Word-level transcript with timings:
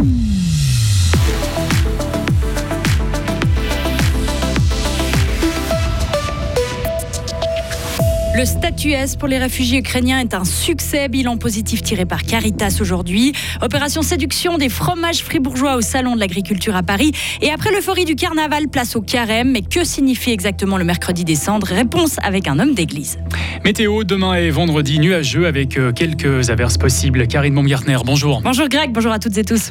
Hum. 0.00 0.49
Le 8.40 8.46
statut 8.46 8.92
S 8.92 9.16
pour 9.16 9.28
les 9.28 9.36
réfugiés 9.36 9.80
ukrainiens 9.80 10.18
est 10.18 10.32
un 10.32 10.46
succès. 10.46 11.10
Bilan 11.10 11.36
positif 11.36 11.82
tiré 11.82 12.06
par 12.06 12.22
Caritas 12.22 12.78
aujourd'hui. 12.80 13.34
Opération 13.60 14.00
séduction 14.00 14.56
des 14.56 14.70
fromages 14.70 15.22
fribourgeois 15.22 15.76
au 15.76 15.82
Salon 15.82 16.14
de 16.14 16.20
l'Agriculture 16.20 16.74
à 16.74 16.82
Paris. 16.82 17.12
Et 17.42 17.50
après 17.50 17.70
l'euphorie 17.70 18.06
du 18.06 18.14
carnaval, 18.14 18.68
place 18.68 18.96
au 18.96 19.02
carême. 19.02 19.50
Mais 19.50 19.60
que 19.60 19.84
signifie 19.84 20.30
exactement 20.30 20.78
le 20.78 20.84
mercredi 20.84 21.22
des 21.22 21.34
cendres? 21.34 21.66
Réponse 21.66 22.16
avec 22.22 22.48
un 22.48 22.58
homme 22.58 22.72
d'église. 22.72 23.18
Météo, 23.62 24.04
demain 24.04 24.36
et 24.36 24.48
vendredi 24.48 25.00
nuageux 25.00 25.46
avec 25.46 25.76
euh, 25.76 25.92
quelques 25.92 26.48
averses 26.48 26.78
possibles. 26.78 27.26
Karine 27.26 27.54
Baumgartner, 27.54 27.98
bonjour. 28.06 28.40
Bonjour 28.40 28.68
Greg, 28.70 28.90
bonjour 28.90 29.12
à 29.12 29.18
toutes 29.18 29.36
et 29.36 29.44
tous. 29.44 29.70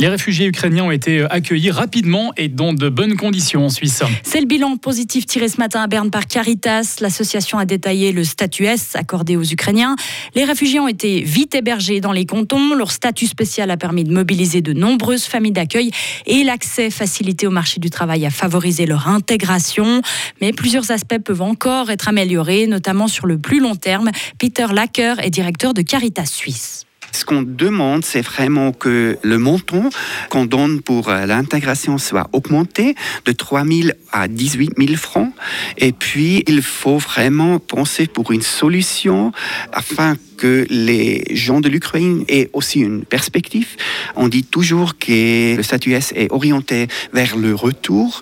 Les 0.00 0.08
réfugiés 0.08 0.46
ukrainiens 0.46 0.84
ont 0.84 0.90
été 0.90 1.26
accueillis 1.28 1.70
rapidement 1.70 2.32
et 2.38 2.48
dans 2.48 2.72
de 2.72 2.88
bonnes 2.88 3.16
conditions 3.16 3.66
en 3.66 3.68
Suisse. 3.68 4.02
C'est 4.22 4.40
le 4.40 4.46
bilan 4.46 4.78
positif 4.78 5.26
tiré 5.26 5.46
ce 5.46 5.58
matin 5.58 5.82
à 5.82 5.88
Berne 5.88 6.10
par 6.10 6.26
Caritas. 6.26 6.96
L'association 7.02 7.58
a 7.58 7.66
détaillé 7.66 8.10
le 8.12 8.24
statut 8.24 8.64
S 8.64 8.96
accordé 8.96 9.36
aux 9.36 9.44
Ukrainiens. 9.44 9.96
Les 10.34 10.44
réfugiés 10.44 10.80
ont 10.80 10.88
été 10.88 11.20
vite 11.20 11.54
hébergés 11.54 12.00
dans 12.00 12.12
les 12.12 12.24
cantons. 12.24 12.74
Leur 12.74 12.92
statut 12.92 13.26
spécial 13.26 13.70
a 13.70 13.76
permis 13.76 14.04
de 14.04 14.10
mobiliser 14.10 14.62
de 14.62 14.72
nombreuses 14.72 15.24
familles 15.24 15.52
d'accueil 15.52 15.90
et 16.24 16.44
l'accès 16.44 16.88
facilité 16.88 17.46
au 17.46 17.50
marché 17.50 17.78
du 17.78 17.90
travail 17.90 18.24
a 18.24 18.30
favorisé 18.30 18.86
leur 18.86 19.06
intégration. 19.06 20.00
Mais 20.40 20.54
plusieurs 20.54 20.90
aspects 20.92 21.18
peuvent 21.18 21.42
encore 21.42 21.90
être 21.90 22.08
améliorés, 22.08 22.66
notamment 22.66 23.06
sur 23.06 23.26
le 23.26 23.36
plus 23.36 23.60
long 23.60 23.74
terme. 23.74 24.10
Peter 24.38 24.68
Lacker 24.72 25.16
est 25.22 25.28
directeur 25.28 25.74
de 25.74 25.82
Caritas 25.82 26.24
Suisse. 26.24 26.86
Ce 27.12 27.24
qu'on 27.24 27.42
demande, 27.42 28.04
c'est 28.04 28.22
vraiment 28.22 28.72
que 28.72 29.18
le 29.22 29.38
montant 29.38 29.90
qu'on 30.28 30.44
donne 30.44 30.80
pour 30.80 31.08
euh, 31.08 31.26
l'intégration 31.26 31.98
soit 31.98 32.28
augmenté 32.32 32.94
de 33.24 33.32
3 33.32 33.64
000 33.64 33.88
à 34.12 34.28
18 34.28 34.72
000 34.78 34.96
francs. 34.96 35.32
Et 35.78 35.92
puis, 35.92 36.44
il 36.46 36.62
faut 36.62 36.98
vraiment 36.98 37.58
penser 37.58 38.06
pour 38.06 38.32
une 38.32 38.42
solution 38.42 39.32
afin 39.72 40.16
que 40.36 40.66
les 40.70 41.24
gens 41.32 41.60
de 41.60 41.68
l'Ukraine 41.68 42.24
aient 42.28 42.48
aussi 42.54 42.80
une 42.80 43.04
perspective. 43.04 43.76
On 44.16 44.28
dit 44.28 44.44
toujours 44.44 44.98
que 44.98 45.56
le 45.56 45.62
statut 45.62 45.92
S 45.92 46.12
est 46.16 46.32
orienté 46.32 46.88
vers 47.12 47.36
le 47.36 47.54
retour. 47.54 48.20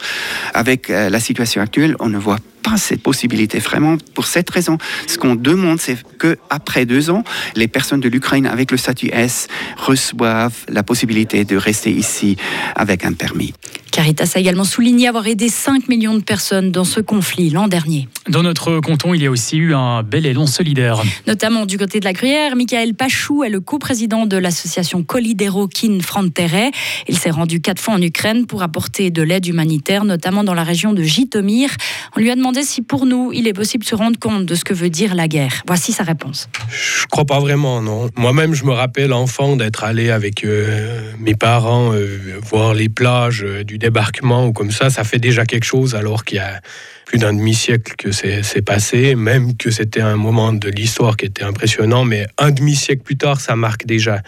Avec 0.52 0.90
euh, 0.90 1.10
la 1.10 1.20
situation 1.20 1.62
actuelle, 1.62 1.94
on 2.00 2.08
ne 2.08 2.18
voit 2.18 2.38
pas 2.38 2.57
cette 2.76 3.02
possibilité 3.02 3.58
vraiment 3.58 3.96
pour 4.14 4.26
cette 4.26 4.50
raison. 4.50 4.78
Ce 5.06 5.18
qu'on 5.18 5.34
demande, 5.34 5.80
c'est 5.80 5.96
que 6.18 6.36
après 6.50 6.84
deux 6.86 7.10
ans, 7.10 7.24
les 7.56 7.68
personnes 7.68 8.00
de 8.00 8.08
l'Ukraine 8.08 8.46
avec 8.46 8.70
le 8.70 8.76
statut 8.76 9.08
S 9.12 9.48
reçoivent 9.76 10.64
la 10.68 10.82
possibilité 10.82 11.44
de 11.44 11.56
rester 11.56 11.90
ici 11.90 12.36
avec 12.74 13.04
un 13.04 13.12
permis. 13.12 13.54
Caritas 13.98 14.30
a 14.36 14.38
également 14.38 14.62
souligné 14.62 15.08
avoir 15.08 15.26
aidé 15.26 15.48
5 15.48 15.88
millions 15.88 16.14
de 16.14 16.22
personnes 16.22 16.70
dans 16.70 16.84
ce 16.84 17.00
conflit 17.00 17.50
l'an 17.50 17.66
dernier. 17.66 18.06
Dans 18.28 18.44
notre 18.44 18.78
canton, 18.78 19.12
il 19.12 19.20
y 19.20 19.26
a 19.26 19.30
aussi 19.30 19.56
eu 19.56 19.74
un 19.74 20.04
bel 20.04 20.24
élan 20.24 20.46
solidaire. 20.46 21.02
Notamment 21.26 21.66
du 21.66 21.78
côté 21.78 21.98
de 21.98 22.04
la 22.04 22.12
Gruyère, 22.12 22.54
Michael 22.54 22.94
Pachou 22.94 23.42
est 23.42 23.48
le 23.48 23.58
coprésident 23.58 24.26
de 24.26 24.36
l'association 24.36 25.02
Colidero 25.02 25.66
Kin 25.66 25.98
Frontere. 26.00 26.70
Il 27.08 27.18
s'est 27.18 27.30
rendu 27.30 27.60
quatre 27.60 27.82
fois 27.82 27.94
en 27.94 28.00
Ukraine 28.00 28.46
pour 28.46 28.62
apporter 28.62 29.10
de 29.10 29.20
l'aide 29.20 29.46
humanitaire, 29.46 30.04
notamment 30.04 30.44
dans 30.44 30.54
la 30.54 30.62
région 30.62 30.92
de 30.92 31.02
Jitomir. 31.02 31.70
On 32.16 32.20
lui 32.20 32.30
a 32.30 32.36
demandé 32.36 32.62
si 32.62 32.82
pour 32.82 33.04
nous, 33.04 33.32
il 33.32 33.48
est 33.48 33.52
possible 33.52 33.82
de 33.82 33.88
se 33.88 33.96
rendre 33.96 34.20
compte 34.20 34.46
de 34.46 34.54
ce 34.54 34.62
que 34.62 34.74
veut 34.74 34.90
dire 34.90 35.16
la 35.16 35.26
guerre. 35.26 35.64
Voici 35.66 35.90
sa 35.90 36.04
réponse. 36.04 36.48
Je 36.70 37.06
crois 37.06 37.24
pas 37.24 37.40
vraiment, 37.40 37.82
non. 37.82 38.10
Moi-même, 38.14 38.54
je 38.54 38.64
me 38.64 38.72
rappelle 38.72 39.12
enfant 39.12 39.56
d'être 39.56 39.82
allé 39.82 40.10
avec 40.10 40.44
euh, 40.44 41.00
mes 41.18 41.34
parents 41.34 41.92
euh, 41.92 42.38
voir 42.48 42.74
les 42.74 42.88
plages 42.88 43.42
euh, 43.42 43.64
du 43.64 43.78
débarquement 43.88 44.46
ou 44.46 44.52
comme 44.52 44.70
ça, 44.70 44.90
ça 44.90 45.02
fait 45.02 45.18
déjà 45.18 45.46
quelque 45.46 45.64
chose 45.64 45.94
alors 45.94 46.24
qu'il 46.24 46.36
y 46.36 46.40
a 46.40 46.60
plus 47.08 47.18
d'un 47.18 47.32
demi-siècle 47.32 47.94
que 47.96 48.12
c'est 48.12 48.62
passé, 48.62 49.14
même 49.14 49.56
que 49.56 49.70
c'était 49.70 50.02
un 50.02 50.16
moment 50.16 50.52
de 50.52 50.68
l'histoire 50.68 51.16
qui 51.16 51.24
était 51.24 51.42
impressionnant, 51.42 52.04
mais 52.04 52.26
un 52.36 52.50
demi-siècle 52.50 53.02
plus 53.02 53.16
tard, 53.16 53.40
ça 53.40 53.56
marque 53.56 53.86
déjà. 53.86 54.20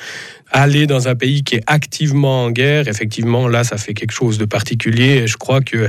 Aller 0.53 0.89
dans 0.89 1.07
un 1.07 1.15
pays 1.15 1.45
qui 1.45 1.57
est 1.57 1.63
activement 1.69 2.45
en 2.45 2.51
guerre, 2.51 2.89
effectivement, 2.89 3.47
là, 3.47 3.63
ça 3.63 3.77
fait 3.77 3.95
quelque 3.95 4.13
chose 4.13 4.37
de 4.37 4.47
particulier. 4.47 5.19
Et 5.19 5.27
je 5.29 5.37
crois 5.37 5.61
que 5.61 5.89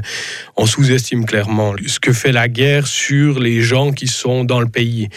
on 0.55 0.67
sous-estime 0.67 1.25
clairement 1.25 1.73
ce 1.87 1.99
que 1.99 2.13
fait 2.13 2.31
la 2.31 2.47
guerre 2.47 2.85
sur 2.85 3.39
les 3.39 3.61
gens 3.61 3.91
qui 3.91 4.05
sont 4.05 4.43
dans 4.43 4.59
le 4.59 4.67
pays. 4.67 5.09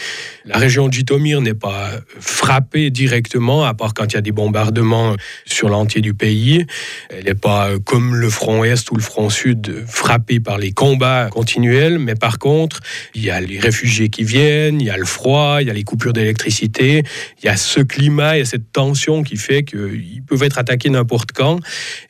La 0.45 0.57
région 0.57 0.87
de 0.87 0.93
Jitomir 0.93 1.41
n'est 1.41 1.53
pas 1.53 1.91
frappée 2.19 2.89
directement, 2.89 3.65
à 3.65 3.75
part 3.75 3.93
quand 3.93 4.13
il 4.13 4.15
y 4.15 4.17
a 4.17 4.21
des 4.21 4.31
bombardements 4.31 5.15
sur 5.45 5.69
l'entier 5.69 6.01
du 6.01 6.15
pays. 6.15 6.65
Elle 7.11 7.25
n'est 7.25 7.35
pas 7.35 7.69
comme 7.83 8.15
le 8.15 8.31
front 8.31 8.63
Est 8.63 8.89
ou 8.89 8.95
le 8.95 9.03
front 9.03 9.29
Sud 9.29 9.83
frappée 9.85 10.39
par 10.39 10.57
les 10.57 10.71
combats 10.71 11.29
continus 11.31 11.64
mais 11.99 12.15
par 12.15 12.39
contre, 12.39 12.79
il 13.13 13.23
y 13.23 13.29
a 13.29 13.39
les 13.41 13.59
réfugiés 13.59 14.09
qui 14.09 14.23
viennent, 14.23 14.81
il 14.81 14.87
y 14.87 14.89
a 14.89 14.97
le 14.97 15.05
froid, 15.05 15.57
il 15.61 15.67
y 15.67 15.69
a 15.69 15.73
les 15.73 15.83
coupures 15.83 16.13
d'électricité, 16.13 17.03
il 17.41 17.45
y 17.45 17.49
a 17.49 17.57
ce 17.57 17.79
climat 17.79 18.37
et 18.37 18.45
cette 18.45 18.71
tension 18.71 19.23
qui 19.23 19.37
fait 19.37 19.63
qu'ils 19.63 20.23
peuvent 20.27 20.43
être 20.43 20.57
attaqués 20.57 20.89
n'importe 20.89 21.31
quand. 21.31 21.59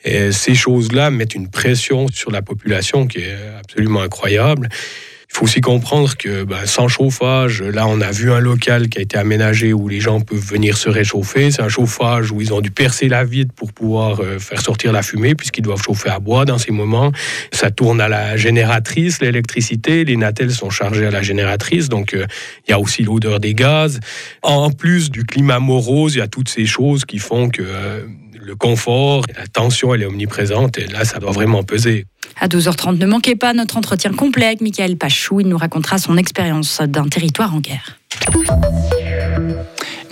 Et 0.04 0.32
ces 0.32 0.54
choses-là 0.54 1.10
mettent 1.10 1.34
une 1.34 1.48
pression 1.48 2.08
sur 2.08 2.30
la 2.30 2.42
population 2.42 3.06
qui 3.06 3.18
est 3.18 3.36
absolument 3.58 4.02
incroyable. 4.02 4.68
Il 5.28 5.38
faut 5.38 5.44
aussi 5.44 5.60
comprendre 5.60 6.16
que 6.16 6.44
ben, 6.44 6.64
sans 6.66 6.88
chauffage, 6.88 7.60
là 7.62 7.86
on 7.86 8.00
a 8.00 8.10
vu 8.10 8.32
un 8.32 8.40
local 8.40 8.88
qui 8.88 8.98
a 8.98 9.02
été 9.02 9.18
aménagé 9.18 9.72
où 9.72 9.88
les 9.88 10.00
gens 10.00 10.20
peuvent 10.20 10.38
venir 10.38 10.76
se 10.76 10.88
réchauffer. 10.88 11.50
C'est 11.50 11.62
un 11.62 11.68
chauffage 11.68 12.30
où 12.30 12.40
ils 12.40 12.54
ont 12.54 12.60
dû 12.60 12.70
percer 12.70 13.08
la 13.08 13.24
vitre 13.24 13.52
pour 13.54 13.72
pouvoir 13.72 14.20
euh, 14.20 14.38
faire 14.38 14.60
sortir 14.60 14.92
la 14.92 15.02
fumée 15.02 15.34
puisqu'ils 15.34 15.62
doivent 15.62 15.82
chauffer 15.82 16.10
à 16.10 16.20
bois 16.20 16.44
dans 16.44 16.58
ces 16.58 16.72
moments. 16.72 17.12
Ça 17.52 17.70
tourne 17.70 18.00
à 18.00 18.08
la 18.08 18.36
génératrice, 18.36 19.20
l'électricité. 19.20 20.04
Les 20.04 20.16
natelles 20.16 20.52
sont 20.52 20.70
chargées 20.70 21.06
à 21.06 21.10
la 21.10 21.22
génératrice, 21.22 21.88
donc 21.88 22.14
euh, 22.14 22.26
il 22.66 22.70
y 22.70 22.74
a 22.74 22.78
aussi 22.78 23.02
l'odeur 23.02 23.40
des 23.40 23.54
gaz. 23.54 24.00
En 24.42 24.70
plus 24.70 25.10
du 25.10 25.24
climat 25.24 25.58
morose, 25.58 26.14
il 26.14 26.18
y 26.18 26.22
a 26.22 26.28
toutes 26.28 26.48
ces 26.48 26.66
choses 26.66 27.04
qui 27.04 27.18
font 27.18 27.50
que 27.50 27.62
euh, 27.62 28.06
le 28.46 28.54
confort, 28.54 29.22
la 29.36 29.46
tension, 29.48 29.92
elle 29.92 30.02
est 30.02 30.06
omniprésente 30.06 30.78
et 30.78 30.86
là, 30.86 31.04
ça 31.04 31.18
doit 31.18 31.32
vraiment 31.32 31.64
peser. 31.64 32.06
À 32.40 32.46
12h30, 32.46 32.98
ne 32.98 33.06
manquez 33.06 33.34
pas 33.34 33.52
notre 33.52 33.76
entretien 33.76 34.12
complet 34.12 34.46
avec 34.46 34.60
Michael 34.60 34.96
Pachou. 34.96 35.40
Il 35.40 35.48
nous 35.48 35.58
racontera 35.58 35.98
son 35.98 36.16
expérience 36.16 36.80
d'un 36.80 37.08
territoire 37.08 37.54
en 37.54 37.60
guerre. 37.60 37.98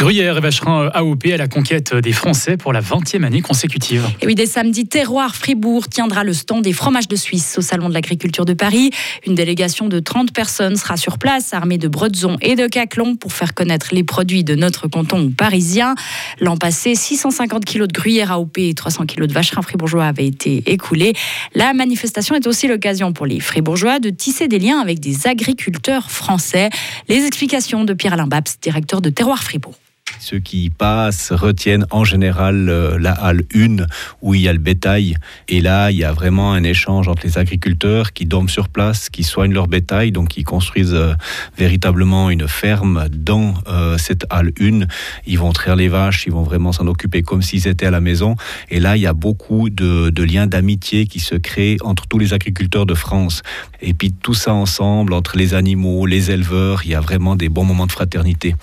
Gruyère 0.04 0.36
et 0.36 0.40
Vacherin 0.40 0.90
AOP 0.92 1.28
à 1.32 1.38
la 1.38 1.48
conquête 1.48 1.94
des 1.94 2.12
Français 2.12 2.58
pour 2.58 2.74
la 2.74 2.82
20e 2.82 3.24
année 3.24 3.40
consécutive. 3.40 4.06
Et 4.20 4.26
oui, 4.26 4.34
dès 4.34 4.44
samedi, 4.44 4.86
Terroir 4.86 5.34
Fribourg 5.34 5.88
tiendra 5.88 6.24
le 6.24 6.34
stand 6.34 6.60
des 6.60 6.74
fromages 6.74 7.08
de 7.08 7.16
Suisse 7.16 7.54
au 7.56 7.62
Salon 7.62 7.88
de 7.88 7.94
l'Agriculture 7.94 8.44
de 8.44 8.52
Paris. 8.52 8.90
Une 9.26 9.34
délégation 9.34 9.88
de 9.88 10.00
30 10.00 10.34
personnes 10.34 10.76
sera 10.76 10.98
sur 10.98 11.16
place, 11.16 11.54
armée 11.54 11.78
de 11.78 11.88
bretzons 11.88 12.36
et 12.42 12.54
de 12.54 12.66
caclons 12.66 13.16
pour 13.16 13.32
faire 13.32 13.54
connaître 13.54 13.94
les 13.94 14.04
produits 14.04 14.44
de 14.44 14.54
notre 14.54 14.88
canton 14.88 15.30
parisien. 15.30 15.94
L'an 16.38 16.58
passé, 16.58 16.94
650 16.94 17.64
kg 17.64 17.86
de 17.86 17.92
Gruyère 17.94 18.30
AOP 18.30 18.58
et 18.58 18.74
300 18.74 19.06
kg 19.06 19.24
de 19.24 19.32
Vacherin 19.32 19.62
fribourgeois 19.62 20.04
avaient 20.04 20.26
été 20.26 20.70
écoulés. 20.70 21.14
La 21.54 21.72
manifestation 21.72 22.34
est 22.34 22.46
aussi 22.46 22.68
l'occasion 22.68 23.14
pour 23.14 23.24
les 23.24 23.40
fribourgeois 23.40 24.00
de 24.00 24.10
tisser 24.10 24.48
des 24.48 24.58
liens 24.58 24.80
avec 24.80 25.00
des 25.00 25.26
agriculteurs 25.26 26.10
français. 26.10 26.68
Les 27.08 27.24
explications 27.24 27.84
de 27.84 27.94
Pierre-Alain 27.94 28.26
Babs, 28.26 28.44
directeur 28.60 29.00
de 29.00 29.08
Terroir 29.08 29.42
Fribourg. 29.42 29.78
Ceux 30.20 30.38
qui 30.38 30.70
passent 30.70 31.32
retiennent 31.32 31.86
en 31.90 32.04
général 32.04 32.68
euh, 32.68 32.98
la 32.98 33.12
halle 33.12 33.42
1 33.54 33.84
où 34.22 34.34
il 34.34 34.42
y 34.42 34.48
a 34.48 34.52
le 34.52 34.58
bétail. 34.58 35.16
Et 35.48 35.60
là, 35.60 35.90
il 35.90 35.96
y 35.96 36.04
a 36.04 36.12
vraiment 36.12 36.52
un 36.52 36.62
échange 36.62 37.08
entre 37.08 37.22
les 37.24 37.38
agriculteurs 37.38 38.12
qui 38.12 38.26
dorment 38.26 38.48
sur 38.48 38.68
place, 38.68 39.10
qui 39.10 39.22
soignent 39.22 39.52
leur 39.52 39.68
bétail, 39.68 40.12
donc 40.12 40.28
qui 40.28 40.44
construisent 40.44 40.94
euh, 40.94 41.14
véritablement 41.56 42.30
une 42.30 42.48
ferme 42.48 43.08
dans 43.10 43.54
euh, 43.68 43.98
cette 43.98 44.26
halle 44.30 44.52
1. 44.60 44.86
Ils 45.26 45.38
vont 45.38 45.52
traire 45.52 45.76
les 45.76 45.88
vaches, 45.88 46.26
ils 46.26 46.32
vont 46.32 46.42
vraiment 46.42 46.72
s'en 46.72 46.86
occuper 46.86 47.22
comme 47.22 47.42
s'ils 47.42 47.68
étaient 47.68 47.86
à 47.86 47.90
la 47.90 48.00
maison. 48.00 48.36
Et 48.70 48.80
là, 48.80 48.96
il 48.96 49.02
y 49.02 49.06
a 49.06 49.12
beaucoup 49.12 49.70
de, 49.70 50.10
de 50.10 50.22
liens 50.22 50.46
d'amitié 50.46 51.06
qui 51.06 51.20
se 51.20 51.34
créent 51.34 51.76
entre 51.82 52.06
tous 52.06 52.18
les 52.18 52.32
agriculteurs 52.34 52.86
de 52.86 52.94
France. 52.94 53.42
Et 53.80 53.94
puis 53.94 54.12
tout 54.12 54.34
ça 54.34 54.54
ensemble, 54.54 55.12
entre 55.12 55.36
les 55.36 55.54
animaux, 55.54 56.06
les 56.06 56.30
éleveurs, 56.30 56.82
il 56.84 56.92
y 56.92 56.94
a 56.94 57.00
vraiment 57.00 57.36
des 57.36 57.48
bons 57.48 57.64
moments 57.64 57.86
de 57.86 57.92
fraternité. 57.92 58.56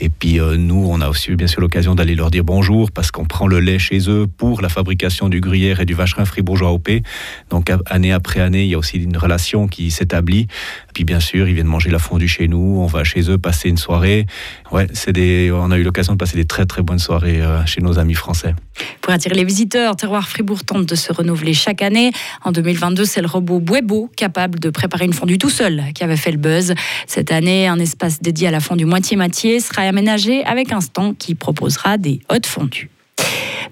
Et 0.00 0.08
puis 0.08 0.38
nous, 0.56 0.86
on 0.88 0.97
a 1.00 1.08
aussi 1.08 1.34
bien 1.34 1.46
sûr 1.46 1.60
l'occasion 1.60 1.94
d'aller 1.94 2.14
leur 2.14 2.30
dire 2.30 2.44
bonjour 2.44 2.90
parce 2.90 3.10
qu'on 3.10 3.24
prend 3.24 3.46
le 3.46 3.60
lait 3.60 3.78
chez 3.78 4.08
eux 4.08 4.26
pour 4.26 4.60
la 4.60 4.68
fabrication 4.68 5.28
du 5.28 5.40
gruyère 5.40 5.80
et 5.80 5.84
du 5.84 5.94
vacherin 5.94 6.24
fribourgeois 6.24 6.72
OP. 6.72 6.90
Donc 7.50 7.70
année 7.86 8.12
après 8.12 8.40
année, 8.40 8.64
il 8.64 8.70
y 8.70 8.74
a 8.74 8.78
aussi 8.78 8.98
une 8.98 9.16
relation 9.16 9.68
qui 9.68 9.90
s'établit. 9.90 10.46
Puis 10.94 11.04
bien 11.04 11.20
sûr, 11.20 11.48
ils 11.48 11.54
viennent 11.54 11.66
manger 11.66 11.90
la 11.90 11.98
fondue 11.98 12.28
chez 12.28 12.48
nous, 12.48 12.80
on 12.80 12.86
va 12.86 13.04
chez 13.04 13.30
eux 13.30 13.38
passer 13.38 13.68
une 13.68 13.76
soirée. 13.76 14.26
Ouais, 14.72 14.86
c'est 14.92 15.12
des, 15.12 15.50
on 15.52 15.70
a 15.70 15.78
eu 15.78 15.82
l'occasion 15.82 16.12
de 16.14 16.18
passer 16.18 16.36
des 16.36 16.44
très 16.44 16.66
très 16.66 16.82
bonnes 16.82 16.98
soirées 16.98 17.40
euh, 17.40 17.64
chez 17.66 17.80
nos 17.80 17.98
amis 17.98 18.14
français. 18.14 18.54
Pour 19.00 19.12
attirer 19.12 19.34
les 19.34 19.44
visiteurs, 19.44 19.96
Terroir 19.96 20.28
Fribourg 20.28 20.64
tente 20.64 20.86
de 20.86 20.94
se 20.94 21.12
renouveler 21.12 21.54
chaque 21.54 21.82
année. 21.82 22.12
En 22.44 22.52
2022, 22.52 23.04
c'est 23.04 23.20
le 23.20 23.26
robot 23.26 23.60
Buebo, 23.60 24.10
capable 24.16 24.58
de 24.58 24.70
préparer 24.70 25.04
une 25.04 25.12
fondue 25.12 25.38
tout 25.38 25.50
seul, 25.50 25.82
qui 25.94 26.04
avait 26.04 26.16
fait 26.16 26.30
le 26.30 26.38
buzz. 26.38 26.74
Cette 27.06 27.32
année, 27.32 27.66
un 27.66 27.78
espace 27.78 28.20
dédié 28.20 28.48
à 28.48 28.50
la 28.50 28.60
fondue 28.60 28.84
moitié-moitié 28.84 29.60
sera 29.60 29.82
aménagé 29.82 30.44
avec 30.44 30.72
un 30.72 30.80
qui 31.18 31.34
proposera 31.34 31.98
des 31.98 32.20
hautes 32.30 32.46
fondues. 32.46 32.90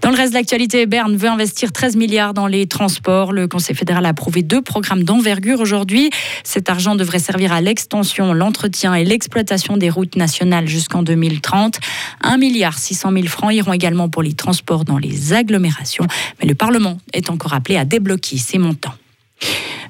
Dans 0.03 0.11
le 0.11 0.17
reste 0.17 0.33
de 0.33 0.39
l'actualité, 0.39 0.87
Berne 0.87 1.17
veut 1.17 1.29
investir 1.29 1.73
13 1.73 1.97
milliards 1.97 2.35
dans 2.35 2.47
les 2.47 2.67
transports. 2.67 3.33
Le 3.33 3.49
Conseil 3.49 3.75
fédéral 3.75 4.05
a 4.07 4.11
approuvé 4.11 4.43
deux 4.43 4.63
programmes 4.63 5.03
d'envergure 5.03 5.61
aujourd'hui. 5.61 6.11
Cet 6.45 6.69
argent 6.69 6.95
devrait 6.95 7.19
servir 7.19 7.53
à 7.53 7.61
l'extension, 7.61 8.33
l'entretien 8.33 8.95
et 8.95 9.05
l'exploitation 9.05 9.77
des 9.77 9.91
routes 9.91 10.17
nationales 10.17 10.69
jusqu'en 10.69 11.03
2030. 11.03 11.79
1 12.23 12.37
milliard 12.37 12.79
600 12.79 13.13
000 13.13 13.27
francs 13.27 13.53
iront 13.55 13.73
également 13.73 14.09
pour 14.09 14.23
les 14.23 14.35
transports 14.35 14.85
dans 14.85 14.99
les 14.99 15.33
agglomérations. 15.33 16.07
Mais 16.41 16.49
le 16.49 16.55
Parlement 16.55 16.99
est 17.12 17.31
encore 17.31 17.55
appelé 17.55 17.77
à 17.77 17.85
débloquer 17.85 18.37
ces 18.37 18.59
montants. 18.59 18.95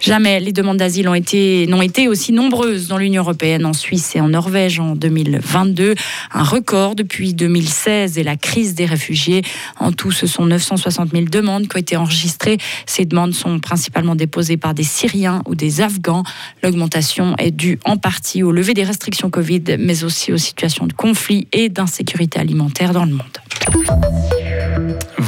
Jamais 0.00 0.40
les 0.40 0.52
demandes 0.52 0.76
d'asile 0.76 1.06
n'ont 1.06 1.14
été, 1.14 2.08
aussi 2.08 2.32
nombreuses 2.32 2.88
dans 2.88 2.98
l'Union 2.98 3.22
européenne, 3.22 3.64
en 3.66 3.72
Suisse 3.72 4.14
et 4.16 4.20
en 4.20 4.28
Norvège 4.28 4.80
en 4.80 4.94
2022. 4.94 5.94
Un 6.32 6.42
record 6.42 6.94
depuis 6.94 7.34
2016 7.34 8.18
et 8.18 8.22
la 8.22 8.36
crise 8.36 8.74
des 8.74 8.86
réfugiés. 8.86 9.42
En 9.78 9.92
tout, 9.92 10.12
ce 10.12 10.26
sont 10.26 10.46
960 10.46 11.10
000 11.12 11.24
demandes 11.24 11.68
qui 11.68 11.76
ont 11.76 11.80
été 11.80 11.96
enregistrées. 11.96 12.58
Ces 12.86 13.04
demandes 13.04 13.34
sont 13.34 13.58
principalement 13.58 14.14
déposées 14.14 14.56
par 14.56 14.74
des 14.74 14.84
Syriens 14.84 15.42
ou 15.46 15.54
des 15.54 15.80
Afghans. 15.80 16.24
L'augmentation 16.62 17.34
est 17.38 17.50
due 17.50 17.78
en 17.84 17.96
partie 17.96 18.42
au 18.42 18.52
lever 18.52 18.74
des 18.74 18.84
restrictions 18.84 19.30
Covid, 19.30 19.76
mais 19.78 20.04
aussi 20.04 20.32
aux 20.32 20.38
situations 20.38 20.86
de 20.86 20.92
conflit 20.92 21.48
et 21.52 21.68
d'insécurité 21.68 22.38
alimentaire 22.38 22.92
dans 22.92 23.04
le 23.04 23.12
monde. 23.12 24.05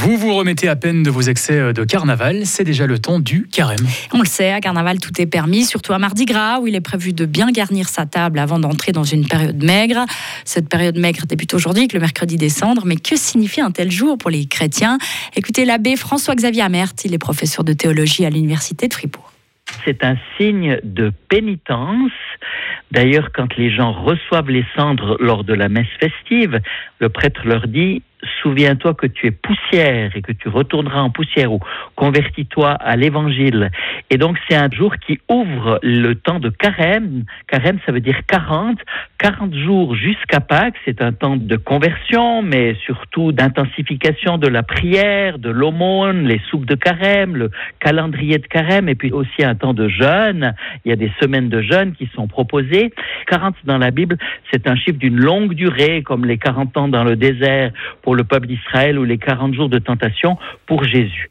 Vous 0.01 0.17
vous 0.17 0.33
remettez 0.33 0.69
à 0.69 0.77
peine 0.77 1.03
de 1.03 1.11
vos 1.11 1.23
excès 1.23 1.59
euh, 1.59 1.73
de 1.73 1.83
carnaval, 1.83 2.47
c'est 2.47 2.63
déjà 2.63 2.87
le 2.87 3.01
temps 3.01 3.19
du 3.19 3.49
carême. 3.49 3.85
On 4.15 4.21
le 4.21 4.27
sait, 4.27 4.53
à 4.53 4.61
carnaval 4.61 5.01
tout 5.01 5.21
est 5.21 5.27
permis, 5.27 5.65
surtout 5.65 5.93
à 5.93 5.99
Mardi 5.99 6.25
Gras 6.25 6.61
où 6.61 6.69
il 6.69 6.77
est 6.77 6.81
prévu 6.81 7.13
de 7.13 7.27
bien 7.27 7.51
garnir 7.51 7.89
sa 7.89 8.07
table 8.07 8.39
avant 8.39 8.61
d'entrer 8.61 8.93
dans 8.93 9.03
une 9.03 9.27
période 9.27 9.61
maigre. 9.61 10.05
Cette 10.45 10.69
période 10.69 10.97
maigre 10.97 11.27
débute 11.27 11.53
aujourd'hui 11.53 11.83
avec 11.83 11.95
le 11.95 11.99
mercredi 11.99 12.37
des 12.37 12.49
cendres, 12.49 12.87
mais 12.87 12.95
que 12.95 13.17
signifie 13.17 13.61
un 13.61 13.73
tel 13.73 13.91
jour 13.91 14.17
pour 14.19 14.31
les 14.31 14.47
chrétiens? 14.47 14.99
Écoutez 15.35 15.65
l'abbé 15.65 15.97
François-Xavier 15.97 16.63
Amert, 16.63 16.93
il 17.05 17.13
est 17.13 17.19
professeur 17.19 17.65
de 17.65 17.73
théologie 17.73 18.25
à 18.25 18.31
l'université 18.31 18.87
de 18.87 18.95
Fribourg. 18.95 19.33
C'est 19.85 20.05
un 20.05 20.17
signe 20.37 20.79
de 20.85 21.13
pénitence. 21.29 22.13
D'ailleurs, 22.93 23.31
quand 23.35 23.57
les 23.57 23.75
gens 23.75 23.93
reçoivent 23.93 24.49
les 24.49 24.65
cendres 24.77 25.17
lors 25.19 25.43
de 25.43 25.55
la 25.55 25.69
messe 25.69 25.89
festive, 25.99 26.61
le 27.01 27.09
prêtre 27.09 27.43
leur 27.45 27.67
dit 27.67 28.03
souviens-toi 28.43 28.95
que 28.95 29.07
tu 29.07 29.27
es 29.27 29.31
poussière 29.31 30.17
et 30.17 30.23
que 30.23 30.33
tu 30.33 30.49
retourneras 30.49 31.01
en 31.01 31.11
poussière 31.11 31.53
ou 31.53 31.61
convertis-toi 31.95 32.71
à 32.71 32.97
l'évangile. 32.97 33.71
Et 34.11 34.17
donc 34.17 34.39
c'est 34.49 34.57
un 34.57 34.71
jour 34.71 34.97
qui 34.97 35.21
ouvre 35.29 35.79
le 35.83 36.15
temps 36.15 36.41
de 36.41 36.49
carême. 36.49 37.25
Carême, 37.47 37.79
ça 37.87 37.93
veut 37.93 38.01
dire 38.01 38.21
40. 38.27 38.79
40 39.19 39.55
jours 39.55 39.95
jusqu'à 39.95 40.41
Pâques, 40.41 40.77
c'est 40.85 41.03
un 41.03 41.13
temps 41.13 41.37
de 41.37 41.57
conversion, 41.57 42.43
mais 42.43 42.77
surtout 42.85 43.33
d'intensification 43.33 44.39
de 44.39 44.49
la 44.49 44.63
prière, 44.63 45.39
de 45.39 45.51
l'aumône, 45.51 46.27
les 46.27 46.41
soupes 46.51 46.67
de 46.67 46.75
carême, 46.75 47.37
le 47.37 47.51
calendrier 47.81 48.39
de 48.39 48.47
carême, 48.47 48.89
et 48.89 48.95
puis 48.95 49.11
aussi 49.11 49.45
un 49.45 49.55
temps 49.55 49.75
de 49.75 49.89
jeûne. 49.89 50.55
Il 50.85 50.91
y 50.91 50.93
a 50.93 50.97
des 50.97 51.11
semaines 51.21 51.49
de 51.49 51.63
jeûne 51.63 51.95
qui 51.95 52.09
sont 52.15 52.29
proposées. 52.29 52.93
40 53.27 53.57
dans 53.65 53.79
la 53.79 53.91
Bible, 53.91 54.17
c'est 54.53 54.69
un 54.69 54.77
chiffre 54.77 54.99
d'une 54.99 55.19
longue 55.19 55.55
durée, 55.55 56.03
comme 56.03 56.25
les 56.25 56.39
40 56.39 56.77
ans 56.77 56.89
dans 56.89 57.05
le 57.05 57.17
désert 57.17 57.73
pour 58.09 58.17
le 58.17 58.25
peuple 58.25 58.47
d'Israël 58.47 58.99
ou 58.99 59.05
les 59.05 59.19
40 59.19 59.53
jours 59.53 59.69
de 59.69 59.79
tentation 59.79 60.39
pour 60.65 60.83
Jésus. 60.83 61.31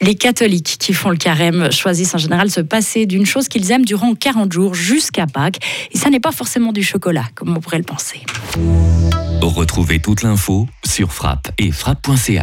Les 0.00 0.14
catholiques 0.14 0.76
qui 0.78 0.94
font 0.94 1.10
le 1.10 1.16
carême 1.16 1.72
choisissent 1.72 2.14
en 2.14 2.18
général 2.18 2.48
se 2.48 2.60
passer 2.60 3.06
d'une 3.06 3.26
chose 3.26 3.48
qu'ils 3.48 3.72
aiment 3.72 3.84
durant 3.84 4.14
40 4.14 4.52
jours 4.52 4.76
jusqu'à 4.76 5.26
Pâques. 5.26 5.58
Et 5.90 5.98
ça 5.98 6.10
n'est 6.10 6.20
pas 6.20 6.30
forcément 6.30 6.70
du 6.70 6.84
chocolat, 6.84 7.24
comme 7.34 7.56
on 7.56 7.60
pourrait 7.60 7.78
le 7.78 7.82
penser. 7.82 8.20
Retrouvez 9.42 9.98
toute 9.98 10.22
l'info 10.22 10.68
sur 10.84 11.12
frappe 11.12 11.50
et 11.58 11.72
frappe.ch. 11.72 12.38